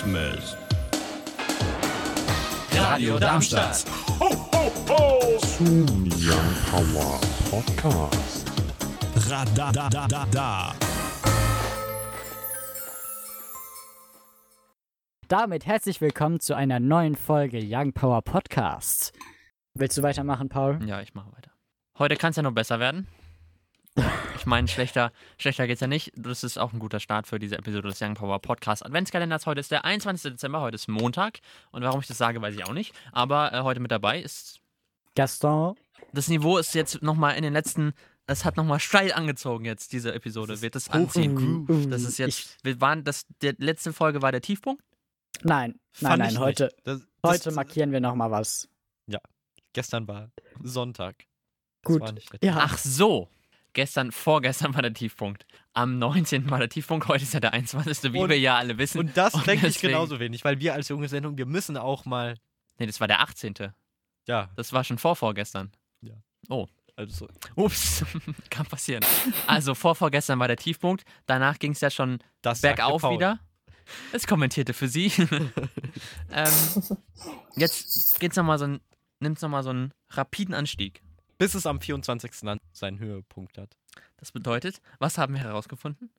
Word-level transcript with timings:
Christmas. 0.00 0.56
Radio 2.72 3.18
Darmstadt. 3.18 3.84
Young 5.60 6.54
Power 6.70 7.20
Podcast. 7.50 8.50
Radadadada. 9.28 10.72
Damit 15.28 15.66
herzlich 15.66 16.00
willkommen 16.00 16.40
zu 16.40 16.54
einer 16.54 16.80
neuen 16.80 17.14
Folge 17.14 17.60
Young 17.62 17.92
Power 17.92 18.22
Podcast. 18.22 19.12
Willst 19.74 19.98
du 19.98 20.02
weitermachen, 20.02 20.48
Paul? 20.48 20.78
Ja, 20.86 21.02
ich 21.02 21.12
mache 21.12 21.30
weiter. 21.32 21.50
Heute 21.98 22.16
kann 22.16 22.30
es 22.30 22.36
ja 22.36 22.42
noch 22.42 22.54
besser 22.54 22.80
werden. 22.80 23.06
Ich 24.50 24.52
meine, 24.52 24.66
schlechter, 24.66 25.12
schlechter 25.38 25.68
geht's 25.68 25.80
ja 25.80 25.86
nicht. 25.86 26.10
Das 26.16 26.42
ist 26.42 26.58
auch 26.58 26.72
ein 26.72 26.80
guter 26.80 26.98
Start 26.98 27.28
für 27.28 27.38
diese 27.38 27.56
Episode 27.56 27.88
des 27.88 28.00
Young 28.02 28.14
Power 28.14 28.40
Podcast 28.40 28.84
Adventskalenders. 28.84 29.46
Heute 29.46 29.60
ist 29.60 29.70
der 29.70 29.84
21. 29.84 30.32
Dezember, 30.32 30.60
heute 30.60 30.74
ist 30.74 30.88
Montag. 30.88 31.38
Und 31.70 31.84
warum 31.84 32.00
ich 32.00 32.08
das 32.08 32.18
sage, 32.18 32.42
weiß 32.42 32.56
ich 32.56 32.64
auch 32.64 32.72
nicht. 32.72 32.92
Aber 33.12 33.52
äh, 33.52 33.60
heute 33.60 33.78
mit 33.78 33.92
dabei 33.92 34.20
ist. 34.20 34.58
Gaston. 35.14 35.76
Das 36.12 36.26
Niveau 36.26 36.58
ist 36.58 36.74
jetzt 36.74 37.00
nochmal 37.00 37.36
in 37.36 37.44
den 37.44 37.52
letzten. 37.52 37.92
Es 38.26 38.44
hat 38.44 38.56
nochmal 38.56 38.80
steil 38.80 39.12
angezogen 39.12 39.66
jetzt, 39.66 39.92
diese 39.92 40.12
Episode. 40.12 40.60
Wird 40.60 40.74
es 40.74 40.88
anziehen. 40.90 41.68
Uh, 41.70 41.86
Das 41.86 42.02
ist 42.02 42.18
jetzt. 42.18 42.56
Wir 42.64 42.80
waren, 42.80 43.04
das, 43.04 43.26
die 43.42 43.54
letzte 43.56 43.92
Folge 43.92 44.20
war 44.20 44.32
der 44.32 44.40
Tiefpunkt. 44.40 44.82
Nein, 45.44 45.78
nein, 46.00 46.18
nein, 46.18 46.38
heute. 46.40 46.74
Das, 46.82 47.06
das, 47.22 47.30
heute 47.34 47.52
markieren 47.52 47.92
wir 47.92 48.00
nochmal 48.00 48.32
was. 48.32 48.68
Gestern 49.72 50.08
war 50.08 50.32
Sonntag. 50.60 51.24
Gut. 51.84 52.02
Das 52.02 52.08
war 52.08 52.12
nicht 52.14 52.44
Ja. 52.44 52.56
Ach 52.58 52.76
so. 52.76 53.28
Gestern, 53.72 54.10
vorgestern 54.12 54.74
war 54.74 54.82
der 54.82 54.92
Tiefpunkt. 54.92 55.46
Am 55.72 55.98
19. 55.98 56.50
war 56.50 56.58
der 56.58 56.68
Tiefpunkt, 56.68 57.06
heute 57.08 57.22
ist 57.22 57.34
ja 57.34 57.40
der 57.40 57.52
21. 57.52 58.12
Wie 58.12 58.18
Und- 58.18 58.28
wir 58.28 58.38
ja 58.38 58.56
alle 58.56 58.76
wissen. 58.78 58.98
Und 58.98 59.16
das 59.16 59.34
Und 59.34 59.46
denke 59.46 59.68
ich 59.68 59.80
genauso 59.80 60.18
wenig, 60.18 60.44
weil 60.44 60.58
wir 60.58 60.74
als 60.74 60.88
junge 60.88 61.08
Sendung, 61.08 61.38
wir 61.38 61.46
müssen 61.46 61.76
auch 61.76 62.04
mal, 62.04 62.36
Nee, 62.78 62.86
das 62.86 62.98
war 62.98 63.06
der 63.08 63.20
18. 63.20 63.54
ja, 64.26 64.48
Das 64.56 64.72
war 64.72 64.82
schon 64.84 64.98
vor 64.98 65.14
vorgestern. 65.16 65.70
also 66.96 67.28
Ups, 67.56 68.04
kann 68.50 68.66
passieren. 68.66 69.04
Also 69.46 69.74
vor 69.74 69.94
vorgestern 69.94 70.38
war 70.38 70.48
der 70.48 70.56
Tiefpunkt. 70.58 71.04
Danach 71.26 71.58
ging 71.58 71.72
es 71.72 71.80
ja 71.80 71.90
schon 71.90 72.18
das 72.42 72.60
bergauf 72.60 73.02
wieder. 73.04 73.38
Es 74.12 74.26
kommentierte 74.26 74.72
für 74.74 74.86
sie. 74.88 75.06
ähm, 76.32 76.52
jetzt 77.56 78.20
geht's 78.20 78.36
noch 78.36 78.44
mal 78.44 78.58
so 78.58 78.66
ein, 78.66 78.80
nimmt's 79.20 79.42
nochmal 79.42 79.62
so 79.62 79.70
einen 79.70 79.92
rapiden 80.10 80.54
Anstieg. 80.54 81.02
Bis 81.40 81.54
es 81.54 81.64
am 81.64 81.80
24. 81.80 82.32
dann 82.42 82.60
seinen 82.70 82.98
Höhepunkt 82.98 83.56
hat. 83.56 83.74
Das 84.18 84.30
bedeutet, 84.30 84.82
was 84.98 85.16
haben 85.16 85.32
wir 85.32 85.40
herausgefunden? 85.40 86.10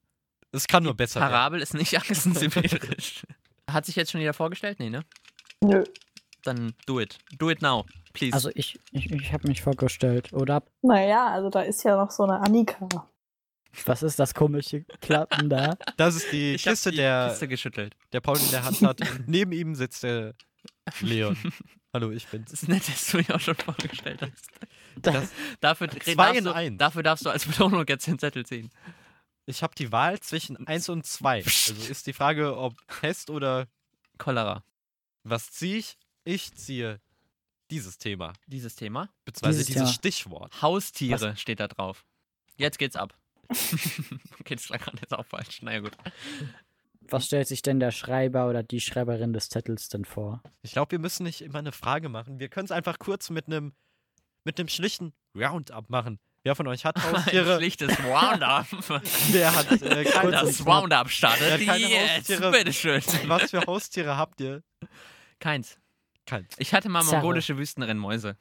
Es 0.52 0.68
kann 0.68 0.82
nur 0.82 0.96
besser 0.96 1.20
werden. 1.20 1.32
Parabel 1.32 1.62
ist 1.62 1.76
nicht 1.76 1.96
achsensymmetrisch. 1.98 3.22
Hat 3.70 3.86
sich 3.86 3.96
jetzt 3.96 4.12
schon 4.12 4.20
jeder 4.20 4.34
vorgestellt? 4.34 4.80
Nee, 4.80 4.90
ne? 4.90 5.06
Nö. 5.64 5.84
Dann 6.42 6.74
do 6.88 7.00
it. 7.00 7.20
Do 7.38 7.52
it 7.52 7.62
now, 7.62 7.86
please. 8.14 8.34
Also 8.34 8.50
ich, 8.56 8.80
ich, 8.94 9.12
ich 9.12 9.32
habe 9.32 9.48
mich 9.48 9.62
vorgestellt, 9.62 10.34
oder? 10.34 10.64
Naja, 10.82 11.28
also 11.28 11.52
da 11.52 11.62
ist 11.62 11.84
ja 11.84 11.96
noch 11.98 12.10
so 12.10 12.24
eine 12.24 12.40
Annika. 12.40 12.90
Was 13.86 14.02
ist 14.02 14.18
das 14.18 14.34
komische 14.34 14.86
Klappen 15.02 15.52
da? 15.52 15.78
Das 15.98 16.16
ist 16.16 16.32
die 16.32 16.56
ich 16.56 16.64
Kiste, 16.64 16.90
die 16.90 16.98
der, 16.98 17.28
Kiste 17.30 17.48
geschüttelt. 17.48 17.96
der 18.12 18.22
Paul 18.22 18.40
in 18.40 18.50
der 18.50 18.64
Hand 18.64 18.82
hat. 18.82 19.02
Und 19.02 19.28
neben 19.28 19.52
ihm 19.52 19.76
sitzt 19.76 20.02
der 20.02 20.34
Leon. 21.00 21.38
Hallo, 21.94 22.10
ich 22.10 22.28
bin's. 22.28 22.50
Das 22.50 22.64
ist 22.64 22.70
nett, 22.70 22.88
dass 22.88 23.12
du 23.12 23.18
dich 23.18 23.32
auch 23.32 23.40
schon 23.40 23.54
vorgestellt 23.56 24.24
hast. 24.24 24.50
Das, 24.98 25.30
Dafür, 25.60 25.90
Zwei 26.04 26.16
darfst 26.16 26.38
in 26.38 26.44
du, 26.46 26.54
eins. 26.56 26.78
dafür 26.78 27.04
darfst 27.04 27.26
du 27.26 27.30
als 27.30 27.46
Belohnung 27.46 27.86
jetzt 27.88 28.08
den 28.08 28.20
Zettel 28.20 28.46
ziehen. 28.46 28.70
ich 29.46 29.64
habe 29.64 29.74
die 29.76 29.92
Wahl 29.92 30.20
zwischen 30.20 30.66
1 30.68 30.90
und 30.90 31.06
2. 31.06 31.44
Also 31.44 31.74
ist 31.90 32.08
die 32.08 32.14
Frage, 32.14 32.58
ob 32.58 32.76
Pest 32.88 33.30
oder 33.30 33.68
Cholera. 34.18 34.64
was 35.24 35.52
ziehe 35.52 35.78
ich? 35.78 35.98
Ich 36.24 36.54
ziehe 36.54 37.00
dieses 37.72 37.98
Thema, 37.98 38.34
Dieses 38.48 38.76
Thema. 38.76 39.10
beziehungsweise 39.26 39.66
Dieses 39.66 39.82
dieses. 39.84 39.94
Stichwort. 39.96 40.62
Haustiere 40.62 41.36
steht 41.38 41.60
da 41.60 41.68
drauf. 41.68 42.06
Jetzt 42.58 42.78
geht's 42.78 42.96
ab. 42.96 43.16
okay, 44.40 44.56
das 44.56 44.70
lag 44.70 44.80
gerade 44.82 44.98
jetzt 45.02 45.14
auch 45.14 45.26
falsch. 45.26 45.62
Naja, 45.62 45.80
gut. 45.80 45.96
Was 47.10 47.26
stellt 47.26 47.48
sich 47.48 47.62
denn 47.62 47.80
der 47.80 47.92
Schreiber 47.92 48.48
oder 48.48 48.62
die 48.64 48.80
Schreiberin 48.82 49.34
des 49.34 49.50
Zettels 49.50 49.90
denn 49.90 50.06
vor? 50.06 50.42
Ich 50.62 50.72
glaube, 50.74 50.92
wir 50.92 51.00
müssen 51.00 51.24
nicht 51.24 51.42
immer 51.42 51.60
eine 51.60 51.72
Frage 51.72 52.08
machen. 52.10 52.40
Wir 52.40 52.50
können 52.50 52.66
es 52.66 52.72
einfach 52.72 53.00
kurz 53.00 53.30
mit 53.30 53.48
einem 53.48 53.74
mit 54.44 54.60
einem 54.60 54.68
schlichten 54.70 55.14
Roundup 55.36 55.90
machen. 55.90 56.20
Wer 56.44 56.56
von 56.56 56.68
euch 56.68 56.86
hat 56.86 56.96
Ein 57.06 57.14
Haustiere? 57.14 57.58
schlichtes 57.58 57.92
Roundup. 58.04 58.66
Wer 59.32 59.56
hat 59.56 59.72
äh, 59.82 60.04
keine 60.06 60.32
das? 60.32 60.66
Roundup 60.66 61.10
startet. 61.10 61.68
Haustiere? 61.68 62.52
Bitteschön. 62.52 63.02
Was 63.28 63.52
für 63.52 63.62
Haustiere 63.66 64.18
habt 64.18 64.42
ihr? 64.42 64.64
Keins. 65.40 65.78
Keins. 66.26 66.54
Ich 66.60 66.74
hatte 66.74 66.88
mal 66.90 67.04
mongolische 67.04 67.58
Wüstenrennmäuse. 67.58 68.38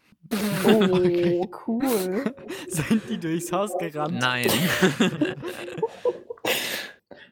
Oh, 0.65 1.47
cool. 1.67 2.35
Sind 2.69 3.03
die 3.09 3.19
durchs 3.19 3.51
Haus 3.53 3.77
gerannt? 3.79 4.19
Nein. 4.19 4.47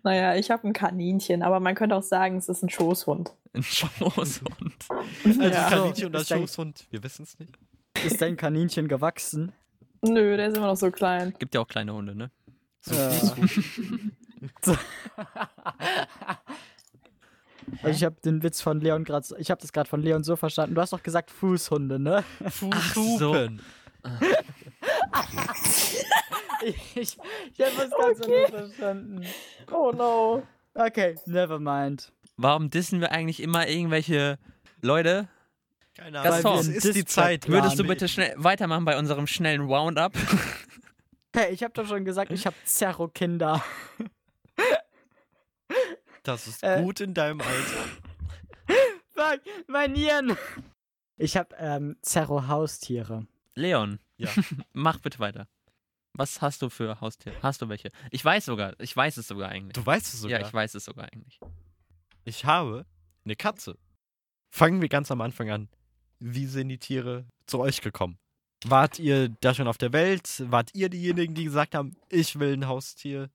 Naja, 0.03 0.37
ich 0.37 0.51
habe 0.51 0.67
ein 0.67 0.73
Kaninchen, 0.73 1.43
aber 1.43 1.61
man 1.61 1.75
könnte 1.75 1.95
auch 1.97 2.03
sagen, 2.03 2.37
es 2.37 2.49
ist 2.49 2.63
ein 2.63 2.71
Schoßhund. 2.71 3.33
Ein 3.53 3.63
Schoßhund. 3.63 4.87
Also 5.25 5.43
Ja. 5.43 5.69
Kaninchen 5.69 6.07
und 6.07 6.13
dein- 6.15 6.25
Schoßhund. 6.41 6.87
Wir 6.91 7.03
wissen 7.03 7.25
es 7.25 7.39
nicht. 7.39 7.53
Ist 8.05 8.21
dein 8.21 8.37
Kaninchen 8.37 8.89
gewachsen? 8.89 9.53
Nö, 10.03 10.37
der 10.37 10.49
ist 10.49 10.57
immer 10.57 10.69
noch 10.69 10.77
so 10.77 10.91
klein. 10.91 11.35
Gibt 11.39 11.55
ja 11.55 11.61
auch 11.61 11.69
kleine 11.69 11.93
Hunde, 11.93 12.15
ne? 12.15 12.31
Ja. 12.87 13.11
Also 17.83 17.97
ich 17.97 18.05
habe 18.05 18.17
den 18.25 18.43
Witz 18.43 18.61
von 18.61 18.81
Leon 18.81 19.05
gerade, 19.05 19.27
ich 19.39 19.51
habe 19.51 19.61
das 19.61 19.73
gerade 19.73 19.89
von 19.89 20.01
Leon 20.01 20.25
so 20.25 20.37
verstanden. 20.37 20.75
Du 20.75 20.81
hast 20.81 20.93
doch 20.93 21.03
gesagt 21.03 21.31
Fußhunde, 21.31 21.99
ne? 21.99 22.25
Fußhupen. 22.49 23.61
Ich, 26.61 26.97
ich, 26.97 27.19
ich 27.55 27.61
habe 27.61 27.77
das 27.77 27.91
ganz 27.91 28.21
okay. 28.21 28.41
nicht 28.41 28.51
verstanden. 28.51 29.25
Oh 29.71 29.93
no. 29.93 30.43
Okay, 30.75 31.15
never 31.27 31.61
mind. 31.61 32.13
Warum 32.37 32.69
dissen 32.69 33.01
wir 33.01 33.13
eigentlich 33.13 33.41
immer 33.41 33.69
irgendwelche 33.69 34.39
Leute? 34.83 35.29
Keine 35.99 36.23
Gaston, 36.23 36.53
Ahnung, 36.53 36.61
es 36.73 36.85
ist 36.85 36.95
die 36.97 37.05
Zeit. 37.05 37.49
Würdest 37.49 37.79
du 37.79 37.85
bitte 37.85 38.09
schnell 38.09 38.33
weitermachen 38.37 38.85
bei 38.85 38.99
unserem 38.99 39.27
schnellen 39.27 39.63
Roundup? 39.63 40.13
Hey, 41.37 41.53
ich 41.53 41.63
habe 41.63 41.75
doch 41.75 41.87
schon 41.87 42.05
gesagt, 42.07 42.33
ich 42.33 42.47
habe 42.47 42.57
Zerro-Kinder. 42.65 43.63
Das 46.23 46.47
ist 46.47 46.63
Äh. 46.63 46.83
gut 46.83 47.01
in 47.01 47.15
deinem 47.15 47.41
Alter. 47.41 47.85
Fuck, 49.15 49.41
mein 49.67 49.93
Nieren. 49.93 50.37
Ich 51.17 51.37
habe 51.37 51.55
ähm, 51.59 51.97
Zerro-Haustiere. 52.03 53.27
Leon, 53.55 53.99
Ja. 54.17 54.31
mach 54.73 54.99
bitte 55.01 55.19
weiter. 55.21 55.49
Was 56.15 56.41
hast 56.43 56.63
du 56.63 56.71
für 56.71 57.01
Haustiere? 57.01 57.37
Hast 57.43 57.63
du 57.63 57.69
welche? 57.69 57.91
Ich 58.11 58.25
weiß 58.25 58.47
sogar, 58.47 58.75
ich 58.81 58.97
weiß 58.97 59.17
es 59.19 59.29
sogar 59.29 59.51
eigentlich. 59.51 59.75
Du 59.75 59.85
weißt 59.87 60.13
es 60.15 60.21
sogar. 60.21 60.41
Ja, 60.41 60.47
ich 60.47 60.53
weiß 60.53 60.75
es 60.75 60.85
sogar 60.85 61.05
eigentlich. 61.13 61.39
Ich 62.25 62.45
habe 62.45 62.85
eine 63.25 63.37
Katze. 63.37 63.79
Fangen 64.51 64.81
wir 64.83 64.89
ganz 64.89 65.11
am 65.11 65.21
Anfang 65.21 65.51
an. 65.51 65.69
Wie 66.21 66.47
sind 66.47 66.69
die 66.69 66.79
Tiere 66.79 67.27
zu 67.47 67.61
euch 67.61 67.81
gekommen? 67.81 68.19
Wart 68.65 68.99
ihr 68.99 69.29
da 69.29 69.55
schon 69.55 69.69
auf 69.69 69.79
der 69.79 69.93
Welt? 69.93 70.43
Wart 70.51 70.71
ihr 70.75 70.89
diejenigen, 70.89 71.35
die 71.35 71.45
gesagt 71.45 71.75
haben, 71.75 71.97
ich 72.09 72.39
will 72.39 72.53
ein 72.53 72.67
Haustier? 72.67 73.31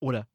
Oder 0.00 0.26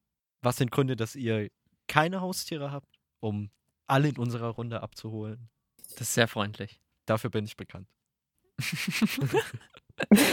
was 0.42 0.58
sind 0.58 0.72
Gründe, 0.72 0.96
dass 0.96 1.16
ihr 1.16 1.50
keine 1.88 2.22
Haustiere 2.22 2.72
habt, 2.72 3.00
um 3.20 3.50
alle 3.88 4.10
in 4.10 4.18
unserer 4.18 4.50
Runde 4.50 4.82
abzuholen? 4.82 5.50
Das 5.92 6.02
ist 6.02 6.14
sehr 6.14 6.28
freundlich. 6.28 6.80
Dafür 7.06 7.30
bin 7.30 7.46
ich 7.46 7.58
bekannt. 7.58 7.88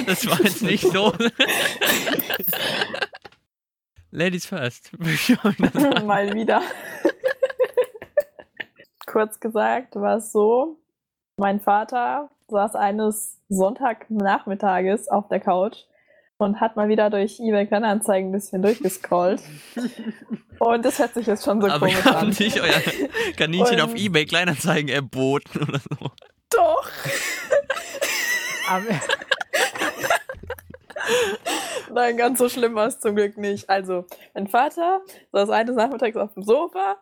Das 0.07 0.27
war 0.27 0.39
jetzt 0.43 0.61
nicht 0.61 0.83
so. 0.83 1.11
Ladies 4.11 4.45
first. 4.45 4.93
Mal 6.05 6.35
wieder. 6.35 6.61
Kurz 9.07 9.41
gesagt 9.41 9.97
war 9.97 10.19
es 10.19 10.33
so, 10.33 10.84
mein 11.37 11.61
Vater 11.61 12.31
saß 12.49 12.75
eines 12.77 13.41
Sonntagnachmittages 13.49 15.09
auf 15.09 15.29
der 15.29 15.41
Couch 15.41 15.79
und 16.37 16.61
hat 16.61 16.77
mal 16.77 16.89
wieder 16.89 17.11
durch 17.11 17.41
eBay 17.41 17.67
Kleinanzeigen 17.67 18.31
ein 18.31 18.33
bisschen 18.33 18.63
durchgescrollt. 18.63 19.43
und 20.59 20.85
das 20.85 20.99
hört 20.99 21.15
sich 21.15 21.27
jetzt 21.27 21.45
schon 21.45 21.61
so 21.61 21.69
Aber 21.69 21.87
komisch 21.87 22.07
an. 22.07 22.29
nicht 22.29 22.61
euer 22.61 22.81
Kaninchen 23.37 23.81
auf 23.81 23.95
Ebay 23.95 24.27
Kleinanzeigen 24.27 24.89
erboten 24.89 25.63
oder 25.63 25.79
so. 25.79 26.11
Doch! 26.51 26.91
Nein, 31.93 32.17
ganz 32.17 32.39
so 32.39 32.49
schlimm 32.49 32.75
war 32.75 32.87
es 32.87 32.99
zum 32.99 33.15
Glück 33.15 33.37
nicht. 33.37 33.69
Also, 33.69 34.07
mein 34.33 34.49
Vater 34.49 35.03
saß 35.33 35.51
eines 35.51 35.77
Nachmittags 35.77 36.17
auf 36.17 36.33
dem 36.35 36.43
Sofa 36.43 36.97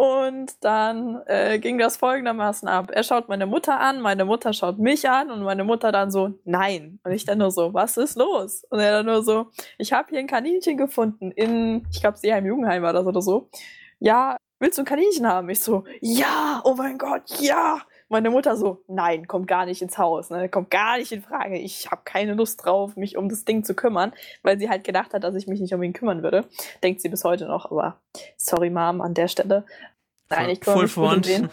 und 0.00 0.64
dann 0.64 1.20
äh, 1.26 1.58
ging 1.58 1.76
das 1.76 1.98
folgendermaßen 1.98 2.66
ab. 2.66 2.90
Er 2.90 3.02
schaut 3.02 3.28
meine 3.28 3.44
Mutter 3.44 3.78
an, 3.80 4.00
meine 4.00 4.24
Mutter 4.24 4.54
schaut 4.54 4.78
mich 4.78 5.06
an 5.10 5.30
und 5.30 5.42
meine 5.42 5.62
Mutter 5.62 5.92
dann 5.92 6.10
so, 6.10 6.38
nein. 6.46 6.98
Und 7.04 7.12
ich 7.12 7.26
dann 7.26 7.36
nur 7.36 7.50
so, 7.50 7.74
was 7.74 7.98
ist 7.98 8.16
los? 8.16 8.64
Und 8.70 8.78
er 8.78 8.92
dann 8.92 9.04
nur 9.04 9.22
so, 9.22 9.50
ich 9.76 9.92
habe 9.92 10.08
hier 10.08 10.20
ein 10.20 10.26
Kaninchen 10.26 10.78
gefunden 10.78 11.30
in, 11.32 11.86
ich 11.92 12.00
glaube, 12.00 12.16
Seeheim 12.16 12.46
Jugendheim 12.46 12.82
war 12.82 12.94
das 12.94 13.04
oder 13.04 13.20
so. 13.20 13.50
Ja, 13.98 14.38
willst 14.58 14.78
du 14.78 14.82
ein 14.82 14.86
Kaninchen 14.86 15.26
haben? 15.26 15.50
Ich 15.50 15.60
so, 15.60 15.84
ja, 16.00 16.62
oh 16.64 16.72
mein 16.72 16.96
Gott, 16.96 17.38
ja. 17.38 17.82
Meine 18.12 18.30
Mutter 18.30 18.56
so, 18.56 18.82
nein, 18.88 19.28
kommt 19.28 19.46
gar 19.46 19.66
nicht 19.66 19.80
ins 19.82 19.96
Haus, 19.96 20.30
ne? 20.30 20.48
kommt 20.48 20.70
gar 20.70 20.98
nicht 20.98 21.12
in 21.12 21.22
Frage. 21.22 21.56
Ich 21.56 21.90
habe 21.90 22.02
keine 22.04 22.34
Lust 22.34 22.64
drauf, 22.64 22.96
mich 22.96 23.16
um 23.16 23.28
das 23.28 23.44
Ding 23.44 23.64
zu 23.64 23.74
kümmern, 23.74 24.12
weil 24.42 24.58
sie 24.58 24.68
halt 24.68 24.84
gedacht 24.84 25.14
hat, 25.14 25.22
dass 25.22 25.36
ich 25.36 25.46
mich 25.46 25.60
nicht 25.60 25.72
um 25.72 25.82
ihn 25.82 25.92
kümmern 25.92 26.22
würde. 26.22 26.44
Denkt 26.82 27.00
sie 27.00 27.08
bis 27.08 27.24
heute 27.24 27.46
noch, 27.46 27.70
aber 27.70 28.00
sorry, 28.36 28.68
Mom, 28.68 29.00
an 29.00 29.14
der 29.14 29.28
Stelle. 29.28 29.64
Nein, 30.28 30.50
ich 30.50 30.60
kümmere 30.60 30.82
mich 30.82 30.96
um 30.96 31.22
den. 31.22 31.50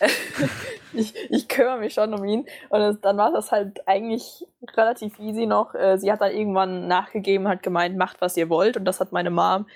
ich, 0.94 1.14
ich 1.30 1.48
kümmere 1.48 1.78
mich 1.78 1.94
schon 1.94 2.12
um 2.12 2.24
ihn. 2.24 2.46
Und 2.70 2.80
das, 2.80 3.00
dann 3.00 3.16
war 3.16 3.30
das 3.30 3.52
halt 3.52 3.86
eigentlich 3.86 4.46
relativ 4.76 5.18
easy 5.18 5.46
noch. 5.46 5.74
Äh, 5.74 5.98
Sie 5.98 6.10
hat 6.10 6.20
dann 6.20 6.32
irgendwann 6.32 6.88
nachgegeben, 6.88 7.48
hat 7.48 7.62
gemeint, 7.62 7.96
macht, 7.96 8.20
was 8.20 8.36
ihr 8.36 8.48
wollt. 8.48 8.76
Und 8.76 8.84
das 8.86 9.00
hat 9.00 9.12
meine 9.12 9.30
Mom 9.30 9.66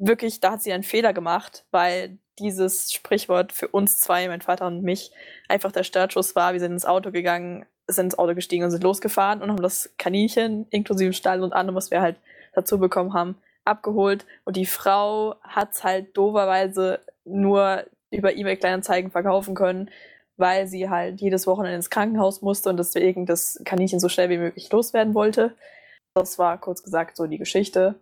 wirklich, 0.00 0.40
da 0.40 0.52
hat 0.52 0.62
sie 0.62 0.72
einen 0.72 0.82
Fehler 0.82 1.12
gemacht, 1.12 1.64
weil 1.70 2.18
dieses 2.40 2.92
Sprichwort 2.92 3.52
für 3.52 3.68
uns 3.68 3.98
zwei, 4.00 4.26
mein 4.28 4.40
Vater 4.40 4.66
und 4.66 4.82
mich, 4.82 5.12
einfach 5.48 5.72
der 5.72 5.84
Startschuss 5.84 6.34
war. 6.34 6.52
Wir 6.52 6.60
sind 6.60 6.72
ins 6.72 6.86
Auto 6.86 7.10
gegangen, 7.10 7.66
sind 7.86 8.06
ins 8.06 8.18
Auto 8.18 8.34
gestiegen 8.34 8.64
und 8.64 8.70
sind 8.70 8.82
losgefahren 8.82 9.42
und 9.42 9.50
haben 9.50 9.62
das 9.62 9.90
Kaninchen 9.98 10.66
inklusive 10.70 11.12
Stall 11.12 11.42
und 11.42 11.52
allem, 11.52 11.74
was 11.74 11.90
wir 11.90 12.00
halt 12.00 12.16
dazu 12.54 12.78
bekommen 12.78 13.14
haben, 13.14 13.36
abgeholt. 13.64 14.26
Und 14.44 14.56
die 14.56 14.66
Frau 14.66 15.36
hat 15.42 15.72
es 15.72 15.84
halt 15.84 16.16
doverweise 16.16 17.00
nur 17.24 17.84
über 18.10 18.34
eBay 18.34 18.56
Kleinanzeigen 18.56 19.10
verkaufen 19.10 19.54
können, 19.54 19.90
weil 20.36 20.66
sie 20.66 20.88
halt 20.88 21.20
jedes 21.20 21.46
Wochenende 21.46 21.76
ins 21.76 21.90
Krankenhaus 21.90 22.42
musste 22.42 22.70
und 22.70 22.76
deswegen 22.76 23.26
das 23.26 23.60
Kaninchen 23.64 24.00
so 24.00 24.08
schnell 24.08 24.30
wie 24.30 24.38
möglich 24.38 24.72
loswerden 24.72 25.14
wollte. 25.14 25.54
Das 26.14 26.38
war 26.38 26.58
kurz 26.58 26.82
gesagt 26.82 27.16
so 27.16 27.26
die 27.26 27.38
Geschichte. 27.38 28.00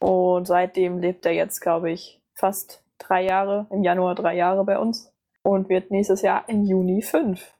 Und 0.00 0.46
seitdem 0.46 0.98
lebt 0.98 1.24
er 1.24 1.32
jetzt, 1.32 1.60
glaube 1.60 1.90
ich, 1.90 2.20
fast 2.34 2.83
drei 3.06 3.24
Jahre, 3.24 3.66
im 3.70 3.82
Januar 3.82 4.14
drei 4.14 4.36
Jahre 4.36 4.64
bei 4.64 4.78
uns 4.78 5.12
und 5.42 5.68
wird 5.68 5.90
nächstes 5.90 6.22
Jahr 6.22 6.48
im 6.48 6.64
Juni 6.64 7.02
fünf. 7.02 7.54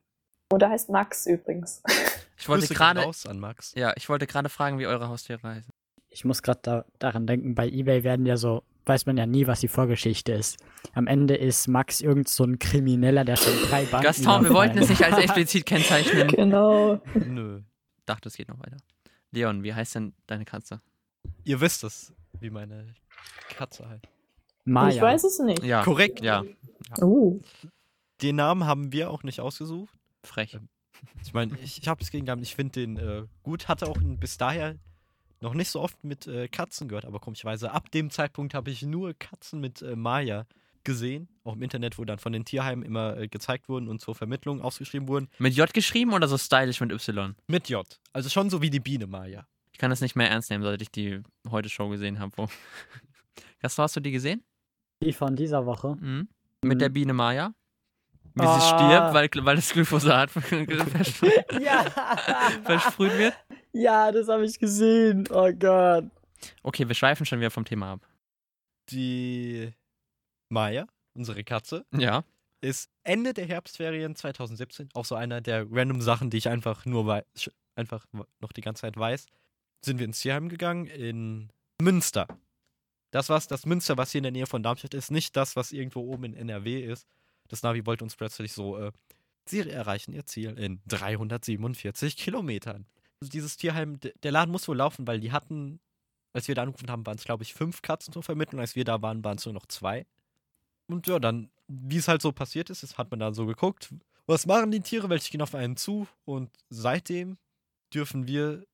Und 0.52 0.62
er 0.62 0.70
heißt 0.70 0.90
Max 0.90 1.26
übrigens. 1.26 1.82
Ich 2.36 2.48
wollte 2.48 2.66
gerade, 2.74 3.00
raus 3.00 3.24
an 3.26 3.38
Max. 3.40 3.72
ja, 3.74 3.92
ich 3.96 4.10
wollte 4.10 4.26
gerade 4.26 4.50
fragen, 4.50 4.78
wie 4.78 4.86
eure 4.86 5.08
Haustiere 5.08 5.40
heißen. 5.42 5.70
Ich 6.10 6.26
muss 6.26 6.42
gerade 6.42 6.60
da, 6.62 6.84
daran 6.98 7.26
denken, 7.26 7.54
bei 7.54 7.66
eBay 7.66 8.04
werden 8.04 8.26
ja 8.26 8.36
so, 8.36 8.64
weiß 8.84 9.06
man 9.06 9.16
ja 9.16 9.24
nie, 9.24 9.46
was 9.46 9.60
die 9.60 9.68
Vorgeschichte 9.68 10.32
ist. 10.32 10.58
Am 10.92 11.06
Ende 11.06 11.36
ist 11.36 11.68
Max 11.68 12.02
irgend 12.02 12.28
so 12.28 12.44
ein 12.44 12.58
Krimineller, 12.58 13.24
der 13.24 13.36
schon 13.36 13.54
drei 13.70 13.84
Banken 13.90 14.04
Gaston, 14.04 14.44
wir 14.44 14.52
wollten 14.52 14.76
es 14.76 14.90
nicht 14.90 15.02
als 15.02 15.16
explizit 15.18 15.64
kennzeichnen. 15.66 16.28
genau. 16.28 17.00
Nö. 17.14 17.62
Dachte, 18.04 18.28
es 18.28 18.36
geht 18.36 18.48
noch 18.48 18.58
weiter. 18.58 18.76
Leon, 19.30 19.62
wie 19.62 19.72
heißt 19.72 19.94
denn 19.94 20.12
deine 20.26 20.44
Katze? 20.44 20.82
Ihr 21.44 21.62
wisst 21.62 21.82
es, 21.84 22.12
wie 22.40 22.50
meine 22.50 22.94
Katze 23.56 23.88
halt. 23.88 24.06
Maya. 24.64 24.94
Ich 24.94 25.00
weiß 25.00 25.24
es 25.24 25.38
nicht. 25.40 25.62
Ja. 25.62 25.82
Korrekt. 25.82 26.20
Ja, 26.22 26.44
Uh. 27.00 27.40
Den 28.22 28.36
Namen 28.36 28.64
haben 28.64 28.92
wir 28.92 29.10
auch 29.10 29.22
nicht 29.22 29.40
ausgesucht. 29.40 29.92
frech. 30.22 30.58
Ich 31.24 31.32
meine, 31.34 31.56
ich, 31.62 31.80
ich 31.82 31.88
habe 31.88 32.02
es 32.02 32.10
gegen 32.10 32.26
gehabt, 32.26 32.42
ich 32.42 32.54
finde 32.54 32.72
den 32.80 32.96
äh, 32.96 33.24
gut, 33.42 33.68
hatte 33.68 33.86
auch 33.88 33.98
bis 34.00 34.36
daher 34.38 34.76
noch 35.40 35.54
nicht 35.54 35.68
so 35.70 35.80
oft 35.80 36.02
mit 36.04 36.26
äh, 36.26 36.48
Katzen 36.48 36.88
gehört, 36.88 37.04
aber 37.04 37.18
komischerweise 37.18 37.72
ab 37.72 37.90
dem 37.90 38.10
Zeitpunkt 38.10 38.54
habe 38.54 38.70
ich 38.70 38.82
nur 38.82 39.12
Katzen 39.14 39.60
mit 39.60 39.82
äh, 39.82 39.96
Maya 39.96 40.46
gesehen, 40.84 41.28
auch 41.42 41.54
im 41.54 41.62
Internet, 41.62 41.98
wo 41.98 42.04
dann 42.04 42.18
von 42.18 42.32
den 42.32 42.44
Tierheimen 42.44 42.84
immer 42.84 43.16
äh, 43.18 43.28
gezeigt 43.28 43.68
wurden 43.68 43.88
und 43.88 44.00
zur 44.00 44.14
Vermittlung 44.14 44.60
ausgeschrieben 44.62 45.08
wurden, 45.08 45.28
Mit 45.38 45.54
J 45.54 45.72
geschrieben 45.74 46.12
oder 46.12 46.28
so 46.28 46.38
stylisch 46.38 46.80
mit 46.80 46.92
Y? 46.92 47.34
mit 47.48 47.68
J. 47.68 47.86
Also 48.12 48.28
schon 48.28 48.48
so 48.50 48.62
wie 48.62 48.70
die 48.70 48.80
Biene 48.80 49.06
Maya. 49.06 49.46
Ich 49.72 49.78
kann 49.78 49.90
das 49.90 50.00
nicht 50.00 50.14
mehr 50.16 50.30
ernst 50.30 50.50
nehmen, 50.50 50.62
seit 50.62 50.80
ich 50.80 50.90
die 50.90 51.20
heute 51.50 51.68
Show 51.68 51.88
gesehen 51.88 52.18
habe. 52.20 52.32
Wo... 52.36 52.48
Gaston, 53.60 53.82
hast 53.82 53.96
du 53.96 54.00
die 54.00 54.12
gesehen? 54.12 54.42
Die 55.04 55.12
von 55.12 55.36
dieser 55.36 55.66
Woche. 55.66 55.96
Mhm. 56.00 56.28
Mit 56.62 56.74
Mhm. 56.76 56.78
der 56.78 56.88
Biene 56.88 57.12
Maya? 57.12 57.54
Wie 58.36 58.42
sie 58.42 58.48
Ah. 58.48 58.60
stirbt, 59.10 59.14
weil, 59.14 59.44
weil 59.46 59.56
das 59.56 59.70
Glyphosat 59.72 60.30
versprüht 60.30 61.52
Ja. 61.60 61.84
versprüht 62.64 63.16
wird? 63.18 63.34
ja, 63.72 64.10
das 64.10 64.28
habe 64.28 64.44
ich 64.44 64.58
gesehen. 64.58 65.28
Oh 65.30 65.52
Gott. 65.52 66.06
Okay, 66.62 66.88
wir 66.88 66.94
schweifen 66.94 67.26
schon 67.26 67.38
wieder 67.38 67.50
vom 67.50 67.64
Thema 67.64 67.92
ab. 67.92 68.06
Die 68.90 69.72
Maya, 70.48 70.86
unsere 71.14 71.44
Katze, 71.44 71.84
Ja. 71.92 72.24
ist 72.60 72.90
Ende 73.04 73.34
der 73.34 73.46
Herbstferien 73.46 74.16
2017 74.16 74.88
auch 74.94 75.04
so 75.04 75.14
einer 75.14 75.40
der 75.40 75.66
random 75.70 76.00
Sachen, 76.00 76.30
die 76.30 76.38
ich 76.38 76.48
einfach 76.48 76.84
nur 76.86 77.24
einfach 77.76 78.06
noch 78.40 78.52
die 78.52 78.60
ganze 78.62 78.82
Zeit 78.82 78.96
weiß. 78.96 79.26
Sind 79.84 79.98
wir 79.98 80.06
ins 80.06 80.20
Tierheim 80.20 80.48
gegangen 80.48 80.86
in 80.86 81.50
Münster. 81.80 82.26
Das 83.14 83.28
was 83.28 83.46
das 83.46 83.64
Münster, 83.64 83.96
was 83.96 84.10
hier 84.10 84.18
in 84.18 84.24
der 84.24 84.32
Nähe 84.32 84.46
von 84.46 84.64
Darmstadt 84.64 84.92
ist, 84.92 85.12
nicht 85.12 85.36
das, 85.36 85.54
was 85.54 85.70
irgendwo 85.70 86.00
oben 86.00 86.24
in 86.24 86.34
NRW 86.34 86.82
ist. 86.84 87.06
Das 87.46 87.62
Navi 87.62 87.86
wollte 87.86 88.02
uns 88.02 88.16
plötzlich 88.16 88.52
so, 88.52 88.76
äh, 88.76 88.90
sie 89.46 89.60
erreichen 89.60 90.12
ihr 90.12 90.26
Ziel 90.26 90.58
in 90.58 90.80
347 90.88 92.16
Kilometern. 92.16 92.86
Also 93.20 93.30
dieses 93.30 93.56
Tierheim, 93.56 94.00
der 94.00 94.32
Laden 94.32 94.50
muss 94.50 94.66
wohl 94.66 94.78
laufen, 94.78 95.06
weil 95.06 95.20
die 95.20 95.30
hatten, 95.30 95.78
als 96.32 96.48
wir 96.48 96.56
da 96.56 96.64
angerufen 96.64 96.90
haben, 96.90 97.06
waren 97.06 97.16
es 97.16 97.22
glaube 97.22 97.44
ich 97.44 97.54
fünf 97.54 97.82
Katzen 97.82 98.12
zur 98.12 98.24
Vermittlung. 98.24 98.60
Als 98.60 98.74
wir 98.74 98.84
da 98.84 99.00
waren, 99.00 99.22
waren 99.22 99.38
es 99.38 99.44
nur 99.44 99.54
noch 99.54 99.66
zwei. 99.66 100.06
Und 100.88 101.06
ja, 101.06 101.20
dann, 101.20 101.52
wie 101.68 101.98
es 101.98 102.08
halt 102.08 102.20
so 102.20 102.32
passiert 102.32 102.68
ist, 102.68 102.98
hat 102.98 103.12
man 103.12 103.20
dann 103.20 103.32
so 103.32 103.46
geguckt, 103.46 103.94
was 104.26 104.44
machen 104.44 104.72
die 104.72 104.80
Tiere, 104.80 105.08
welche 105.08 105.30
gehen 105.30 105.42
auf 105.42 105.54
einen 105.54 105.76
zu. 105.76 106.08
Und 106.24 106.50
seitdem 106.68 107.38
dürfen 107.94 108.26
wir 108.26 108.66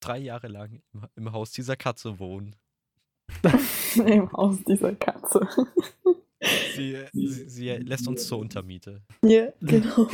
drei 0.00 0.18
Jahre 0.18 0.48
lang 0.48 0.82
im 1.14 1.30
Haus 1.30 1.52
dieser 1.52 1.76
Katze 1.76 2.18
wohnen. 2.18 2.56
Im 4.06 4.32
Haus 4.32 4.62
dieser 4.64 4.94
Katze. 4.94 5.46
Sie, 6.74 6.98
sie, 7.12 7.48
sie 7.48 7.68
lässt 7.70 8.06
uns 8.08 8.26
zur 8.26 8.38
Untermiete. 8.38 9.02
ja, 9.22 9.48
genau. 9.60 10.08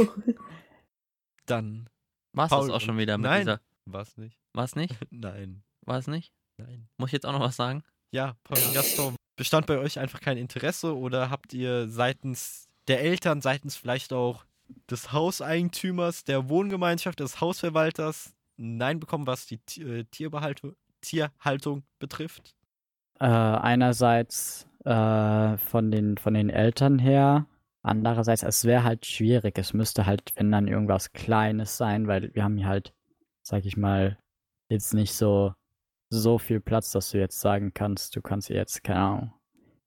Dann 1.47 1.89
War 2.33 2.45
es 2.47 2.51
das 2.51 2.71
auch 2.71 2.81
schon 2.81 2.99
wieder 2.99 3.19
mit 3.19 3.25
nein. 3.31 3.41
dieser. 3.41 3.61
was 3.87 4.17
nicht. 4.17 4.39
War 4.53 4.65
es 4.65 4.77
nicht? 4.77 4.97
Nein, 5.11 5.63
War 5.83 5.99
es 5.99 6.07
nicht? 6.07 6.33
nein. 6.59 6.89
Muss 6.99 7.09
ich 7.09 7.13
jetzt 7.15 7.27
auch 7.27 7.33
noch 7.33 7.41
was 7.41 7.57
sagen? 7.57 7.83
Ja, 8.13 8.37
Paul 8.45 8.59
und 8.59 8.75
Gaston, 8.75 9.17
bestand 9.37 9.67
bei 9.67 9.79
euch 9.79 9.99
einfach 9.99 10.21
kein 10.21 10.37
Interesse 10.37 10.97
oder 10.97 11.31
habt 11.31 11.53
ihr 11.55 11.89
seitens 11.89 12.69
der 12.89 13.01
Eltern, 13.01 13.41
seitens 13.41 13.77
vielleicht 13.77 14.13
auch 14.13 14.45
des 14.91 15.13
Hauseigentümers, 15.13 16.25
der 16.25 16.49
Wohngemeinschaft, 16.49 17.21
des 17.21 17.41
Hausverwalters 17.41 18.35
Nein 18.57 19.01
bekommen, 19.01 19.27
was 19.27 19.47
die 19.47 19.59
äh, 19.81 20.05
Tierbehaltung, 20.11 20.77
Tierhaltung 21.01 21.83
betrifft? 21.99 22.55
Äh, 23.21 23.27
einerseits 23.27 24.67
äh, 24.85 25.57
von, 25.59 25.91
den, 25.91 26.17
von 26.17 26.35
den 26.35 26.51
Eltern 26.51 26.99
her, 26.99 27.47
andererseits, 27.83 28.43
es 28.43 28.65
wäre 28.65 28.85
halt 28.85 29.07
schwierig. 29.07 29.59
Es 29.59 29.75
müsste 29.75 30.07
halt, 30.07 30.33
wenn 30.37 30.51
dann 30.51 30.69
irgendwas 30.69 31.13
Kleines 31.13 31.77
sein, 31.77 32.07
weil 32.07 32.35
wir 32.35 32.45
haben 32.45 32.57
hier 32.57 32.67
halt, 32.69 32.95
sag 33.43 33.65
ich 33.67 33.77
mal, 33.77 34.19
jetzt 34.69 34.95
nicht 34.95 35.13
so, 35.13 35.55
so 36.09 36.39
viel 36.39 36.61
Platz, 36.61 36.93
dass 36.93 37.11
du 37.11 37.19
jetzt 37.19 37.41
sagen 37.41 37.73
kannst, 37.75 38.17
du 38.17 38.23
kannst 38.23 38.49
jetzt, 38.49 38.83
keine 38.85 39.01
Ahnung, 39.01 39.33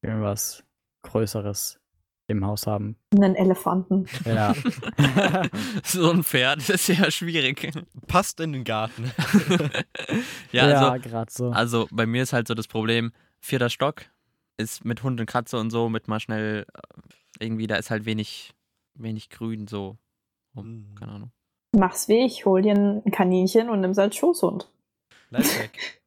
irgendwas 0.02 0.64
Größeres 1.04 1.80
im 2.28 2.46
Haus 2.46 2.68
haben. 2.68 2.96
Einen 3.14 3.36
Elefanten. 3.36 4.06
Ja. 4.26 4.54
so 5.84 6.10
ein 6.12 6.24
Pferd 6.24 6.60
das 6.60 6.70
ist 6.70 6.88
ja 6.88 7.12
schwierig. 7.12 7.72
Passt 8.08 8.40
in 8.40 8.54
den 8.54 8.64
Garten. 8.64 9.12
ja, 10.52 10.70
ja, 10.70 10.90
also, 10.90 11.10
gerade 11.10 11.32
so. 11.32 11.50
also 11.50 11.88
bei 11.92 12.06
mir 12.06 12.24
ist 12.24 12.34
halt 12.34 12.48
so 12.48 12.54
das 12.54 12.68
Problem, 12.68 13.12
vierter 13.44 13.70
Stock 13.70 14.06
ist 14.58 14.86
mit 14.86 15.04
Hund 15.04 15.20
und 15.20 15.26
Katze 15.26 15.60
und 15.60 15.70
so, 15.70 15.90
mit 15.90 16.08
mal 16.08 16.20
schnell, 16.20 16.66
äh, 16.74 17.44
irgendwie, 17.44 17.68
da 17.68 17.76
ist 17.76 17.92
halt 17.92 18.06
wenig, 18.06 18.54
wenig 18.96 19.30
Grün 19.30 19.68
so. 19.68 19.98
rum. 20.56 20.88
Mhm. 20.92 20.96
Keine 20.96 21.12
Ahnung. 21.12 21.32
Mach's 21.76 22.08
wie 22.08 22.26
ich, 22.26 22.46
hol 22.46 22.62
dir 22.62 22.76
ein 22.76 23.04
Kaninchen 23.12 23.70
und 23.70 23.82
nimm's 23.82 23.98
als 24.00 24.16
Schoßhund. 24.16 24.70
Lifehack. 25.30 25.72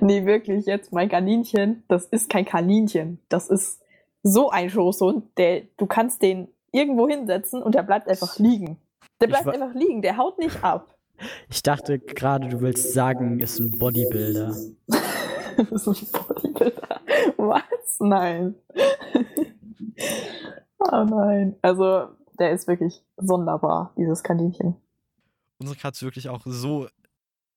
Nee, 0.00 0.24
wirklich, 0.24 0.66
jetzt 0.66 0.92
mein 0.92 1.08
Kaninchen, 1.08 1.82
das 1.88 2.06
ist 2.06 2.30
kein 2.30 2.44
Kaninchen. 2.44 3.18
Das 3.28 3.48
ist 3.48 3.82
so 4.22 4.48
ein 4.48 4.70
Schoßhund, 4.70 5.36
der, 5.36 5.62
du 5.78 5.86
kannst 5.86 6.22
den 6.22 6.46
irgendwo 6.70 7.08
hinsetzen 7.08 7.60
und 7.60 7.74
der 7.74 7.82
bleibt 7.82 8.06
einfach 8.06 8.38
liegen. 8.38 8.76
Der 9.20 9.26
bleibt 9.26 9.48
einfach 9.48 9.74
liegen, 9.74 10.00
der 10.00 10.16
haut 10.16 10.38
nicht 10.38 10.62
ab. 10.62 10.94
Ich 11.48 11.64
dachte 11.64 11.98
gerade, 11.98 12.48
du 12.48 12.60
willst 12.60 12.92
sagen, 12.92 13.40
ist 13.40 13.58
ein 13.58 13.76
Bodybuilder. 13.78 14.54
das 15.64 15.86
ein 15.86 15.94
Bodybuilder. 16.12 17.00
Was? 17.36 17.98
Nein. 18.00 18.54
oh 20.78 21.04
nein. 21.04 21.56
Also, 21.62 22.08
der 22.38 22.52
ist 22.52 22.66
wirklich 22.66 23.02
sonderbar, 23.16 23.92
dieses 23.96 24.22
Kaninchen. 24.22 24.76
Unsere 25.58 25.78
Katze 25.78 25.98
ist 25.98 26.02
wirklich 26.08 26.28
auch 26.28 26.42
so 26.46 26.88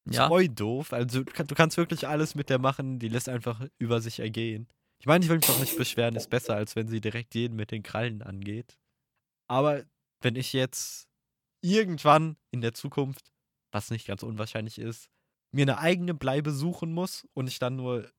Ja, 0.09 0.27
treu 0.27 0.47
doof. 0.49 0.91
Also 0.91 1.23
du 1.23 1.55
kannst 1.55 1.77
wirklich 1.77 2.07
alles 2.07 2.35
mit 2.35 2.49
der 2.49 2.59
machen, 2.59 2.99
die 2.99 3.07
lässt 3.07 3.29
einfach 3.29 3.65
über 3.77 4.01
sich 4.01 4.19
ergehen. 4.19 4.67
Ich 4.99 5.05
meine, 5.05 5.23
ich 5.23 5.29
will 5.29 5.37
mich 5.37 5.49
auch 5.49 5.59
nicht 5.59 5.77
beschweren, 5.77 6.15
ist 6.15 6.29
besser, 6.29 6.55
als 6.55 6.75
wenn 6.75 6.87
sie 6.87 7.01
direkt 7.01 7.35
jeden 7.35 7.55
mit 7.55 7.71
den 7.71 7.83
Krallen 7.83 8.21
angeht. 8.21 8.77
Aber 9.47 9.83
wenn 10.21 10.35
ich 10.35 10.53
jetzt 10.53 11.07
irgendwann 11.61 12.37
in 12.51 12.61
der 12.61 12.73
Zukunft, 12.73 13.31
was 13.71 13.89
nicht 13.89 14.07
ganz 14.07 14.23
unwahrscheinlich 14.23 14.79
ist, 14.79 15.09
mir 15.53 15.63
eine 15.63 15.77
eigene 15.79 16.13
Bleibe 16.13 16.51
suchen 16.51 16.93
muss 16.93 17.27
und 17.33 17.47
ich 17.47 17.59
dann 17.59 17.75
nur 17.75 18.09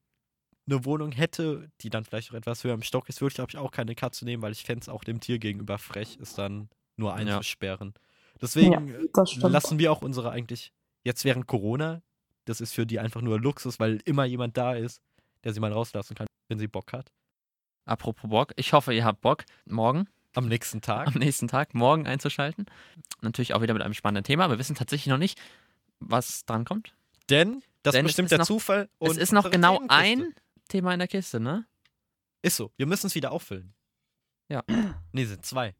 eine 0.67 0.85
Wohnung 0.87 1.13
hätte, 1.13 1.71
die 1.83 1.91
dann 1.91 2.05
vielleicht 2.05 2.31
auch 2.31 2.35
etwas 2.37 2.65
höher 2.65 2.73
im 2.75 2.83
Stock 2.83 3.09
ist, 3.11 3.21
würde 3.21 3.33
ich, 3.33 3.35
glaube 3.35 3.51
ich, 3.51 3.59
auch 3.59 3.71
keine 3.71 3.95
Katze 3.95 4.25
nehmen, 4.25 4.43
weil 4.43 4.53
ich 4.53 4.63
fände 4.63 4.81
es 4.83 4.89
auch 4.89 5.05
dem 5.05 5.21
Tier 5.21 5.39
gegenüber 5.39 5.77
frech, 5.79 6.17
ist 6.17 6.39
dann 6.39 6.71
nur 6.97 7.11
Ja. 7.11 7.17
einzusperren. 7.17 7.93
Deswegen 8.41 8.89
äh, 8.89 9.09
Das 9.13 9.33
stimmt. 9.33 9.53
lassen 9.53 9.79
wir 9.79 9.93
auch 9.93 10.01
unsere 10.03 10.31
eigentlich 10.31 10.73
jetzt 11.05 11.25
während 11.25 11.47
Corona, 11.47 12.03
das 12.47 12.61
ist 12.63 12.73
für 12.73 12.87
die 12.87 12.99
einfach 12.99 13.21
nur 13.21 13.39
Luxus, 13.41 13.79
weil 13.79 14.01
immer 14.07 14.25
jemand 14.25 14.57
da 14.57 14.75
ist, 14.75 15.03
der 15.45 15.53
sie 15.53 15.61
mal 15.61 15.73
rauslassen 15.73 16.15
kann, 16.15 16.27
wenn 16.49 16.59
sie 16.59 16.69
Bock 16.69 16.93
hat. 16.95 17.13
Apropos 17.85 18.31
Bock, 18.31 18.53
ich 18.57 18.73
hoffe, 18.73 18.95
ihr 18.95 19.05
habt 19.05 19.21
Bock, 19.21 19.45
morgen, 19.67 20.09
Am 20.35 20.49
nächsten 20.49 20.81
Tag. 20.81 21.09
am 21.09 21.15
nächsten 21.15 21.49
Tag, 21.49 21.75
morgen 21.75 22.07
einzuschalten. 22.07 22.65
Natürlich 23.21 23.53
auch 23.55 23.61
wieder 23.61 23.75
mit 23.75 23.83
einem 23.83 23.93
spannenden 23.95 24.25
Thema. 24.25 24.49
Wir 24.49 24.59
wissen 24.59 24.75
tatsächlich 24.75 25.09
noch 25.11 25.19
nicht, 25.19 25.39
was 26.01 26.45
dran 26.47 26.65
kommt. 26.65 26.95
Denn 27.31 27.63
das 27.83 27.93
Denn 27.93 28.05
es 28.07 28.11
bestimmt 28.11 28.27
ist 28.27 28.31
der 28.31 28.39
noch- 28.39 28.47
Zufall. 28.47 28.89
Und 28.99 29.11
es 29.13 29.17
ist 29.19 29.33
noch 29.33 29.51
genau 29.51 29.81
ein 29.89 30.35
Thema 30.69 30.93
in 30.93 30.99
der 30.99 31.09
Kiste, 31.09 31.41
ne? 31.41 31.67
Ist 32.43 32.57
so. 32.57 32.71
Wir 32.77 32.87
müssen 32.87 33.07
es 33.07 33.15
wieder 33.15 33.33
auffüllen. 33.33 33.75
Ja. 34.49 34.63
Nee, 35.13 35.25
sind 35.25 35.45
zwei. 35.47 35.75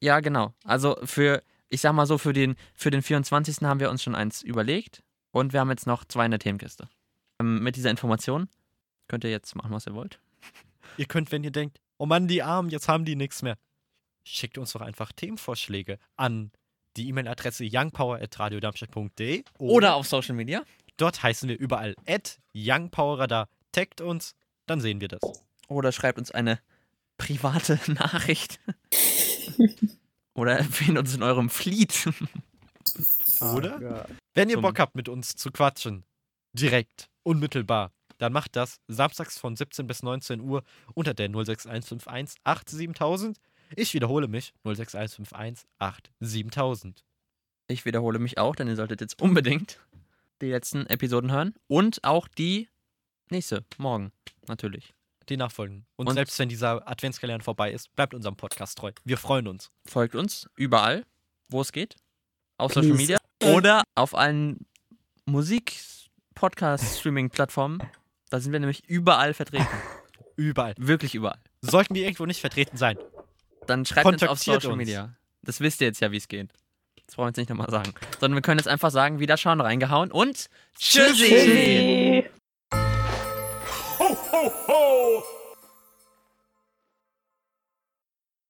Ja, 0.00 0.20
genau. 0.20 0.52
Also 0.64 0.96
für, 1.04 1.42
ich 1.70 1.80
sag 1.80 1.92
mal 1.94 2.06
so, 2.06 2.18
für 2.18 2.32
den, 2.32 2.56
für 2.74 2.90
den 2.90 3.02
24. 3.02 3.58
haben 3.62 3.80
wir 3.80 3.90
uns 3.90 4.02
schon 4.02 4.14
eins 4.14 4.42
überlegt 4.42 5.02
und 5.30 5.52
wir 5.52 5.60
haben 5.60 5.70
jetzt 5.70 5.86
noch 5.86 6.04
zwei 6.04 6.24
in 6.26 6.30
der 6.30 6.40
Themenkiste. 6.40 6.88
Ähm, 7.40 7.62
mit 7.62 7.76
dieser 7.76 7.90
Information 7.90 8.48
könnt 9.08 9.24
ihr 9.24 9.30
jetzt 9.30 9.54
machen, 9.56 9.70
was 9.72 9.86
ihr 9.86 9.94
wollt. 9.94 10.20
Ihr 10.98 11.06
könnt, 11.06 11.32
wenn 11.32 11.42
ihr 11.42 11.50
denkt, 11.50 11.80
oh 11.98 12.06
Mann, 12.06 12.28
die 12.28 12.42
Armen, 12.42 12.68
jetzt 12.68 12.86
haben 12.88 13.04
die 13.04 13.16
nichts 13.16 13.42
mehr. 13.42 13.56
Schickt 14.22 14.58
uns 14.58 14.72
doch 14.72 14.80
einfach 14.80 15.10
Themenvorschläge 15.12 15.98
an 16.16 16.52
die 16.96 17.08
E-Mail-Adresse 17.08 17.64
youngpower.radiodarmstadt.de 17.70 19.44
Oder 19.58 19.94
auf 19.94 20.06
Social 20.06 20.34
Media. 20.34 20.62
dort 20.96 21.22
heißen 21.22 21.48
wir 21.48 21.58
überall 21.58 21.94
at 22.06 22.38
youngpowerradar. 22.54 23.48
Taggt 23.72 24.00
uns, 24.00 24.34
dann 24.66 24.80
sehen 24.80 25.00
wir 25.00 25.08
das. 25.08 25.20
Oder 25.68 25.92
schreibt 25.92 26.18
uns 26.18 26.30
eine 26.30 26.60
private 27.18 27.78
Nachricht. 27.92 28.60
Oder 30.34 30.58
erwähnt 30.58 30.98
uns 30.98 31.14
in 31.14 31.22
eurem 31.22 31.48
Fleet. 31.50 32.08
Oder? 33.40 34.06
Wenn 34.34 34.50
ihr 34.50 34.60
Bock 34.60 34.78
habt, 34.78 34.94
mit 34.96 35.08
uns 35.08 35.36
zu 35.36 35.50
quatschen, 35.50 36.04
direkt, 36.52 37.08
unmittelbar, 37.22 37.92
dann 38.18 38.32
macht 38.32 38.56
das 38.56 38.80
samstags 38.88 39.38
von 39.38 39.56
17 39.56 39.86
bis 39.86 40.02
19 40.02 40.40
Uhr 40.40 40.62
unter 40.94 41.14
der 41.14 41.28
06151 41.28 42.40
87000. 42.44 43.38
Ich 43.76 43.94
wiederhole 43.94 44.28
mich, 44.28 44.52
06151 44.64 45.66
87000. 46.20 47.04
Ich 47.68 47.84
wiederhole 47.84 48.18
mich 48.18 48.38
auch, 48.38 48.56
denn 48.56 48.68
ihr 48.68 48.76
solltet 48.76 49.00
jetzt 49.00 49.20
unbedingt 49.22 49.80
die 50.42 50.50
letzten 50.50 50.86
Episoden 50.86 51.32
hören. 51.32 51.54
Und 51.66 52.02
auch 52.04 52.28
die 52.28 52.68
nächste, 53.30 53.64
morgen, 53.78 54.12
natürlich. 54.46 54.92
Die 55.30 55.38
nachfolgen. 55.38 55.86
Und, 55.96 56.08
Und- 56.08 56.14
selbst 56.14 56.38
wenn 56.38 56.50
dieser 56.50 56.86
Adventskalender 56.86 57.42
vorbei 57.42 57.72
ist, 57.72 57.94
bleibt 57.96 58.12
unserem 58.14 58.36
Podcast 58.36 58.76
treu. 58.76 58.92
Wir 59.04 59.16
freuen 59.16 59.48
uns. 59.48 59.70
Folgt 59.86 60.14
uns 60.14 60.46
überall, 60.56 61.04
wo 61.48 61.62
es 61.62 61.72
geht. 61.72 61.96
Auf 62.58 62.74
Social 62.74 62.94
Please. 62.94 63.16
Media 63.40 63.56
oder 63.56 63.82
auf 63.94 64.14
allen 64.14 64.66
Musik-Podcast-Streaming-Plattformen. 65.26 67.82
Da 68.30 68.40
sind 68.40 68.52
wir 68.52 68.60
nämlich 68.60 68.84
überall 68.88 69.34
vertreten. 69.34 69.66
Überall. 70.36 70.74
Wirklich 70.76 71.14
überall. 71.14 71.38
Sollten 71.60 71.94
wir 71.94 72.02
irgendwo 72.02 72.26
nicht 72.26 72.40
vertreten 72.40 72.76
sein, 72.76 72.98
Dann 73.66 73.84
schreibt 73.84 74.06
uns 74.06 74.22
auf 74.22 74.38
Social 74.38 74.72
uns. 74.72 74.78
Media. 74.78 75.14
Das 75.42 75.60
wisst 75.60 75.80
ihr 75.80 75.86
jetzt 75.86 76.00
ja, 76.00 76.10
wie 76.12 76.16
es 76.16 76.28
geht. 76.28 76.50
Das 77.06 77.16
brauchen 77.16 77.26
wir 77.26 77.28
jetzt 77.28 77.36
nicht 77.36 77.50
nochmal 77.50 77.70
sagen. 77.70 77.92
Sondern 78.18 78.36
wir 78.36 78.42
können 78.42 78.58
jetzt 78.58 78.68
einfach 78.68 78.90
sagen, 78.90 79.20
Wiederschauen, 79.20 79.60
reingehauen 79.60 80.10
und 80.10 80.48
Tschüssi! 80.78 81.24
Tschüssi. 81.28 82.24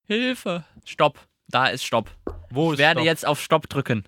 Hilfe! 0.07 0.65
Stopp. 0.85 1.19
Da 1.49 1.69
ist 1.69 1.85
Stopp. 1.85 2.11
wo 2.51 2.69
Ich 2.69 2.75
ist 2.75 2.79
werde 2.79 3.01
Stopp? 3.01 3.07
jetzt 3.07 3.27
auf 3.27 3.41
Stopp 3.41 3.69
drücken. 3.69 4.03